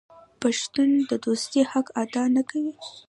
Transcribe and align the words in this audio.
آیا 0.09 0.37
پښتون 0.41 0.89
د 1.09 1.11
دوستۍ 1.25 1.61
حق 1.71 1.87
ادا 2.03 2.23
نه 2.35 2.41
کوي؟ 2.49 2.73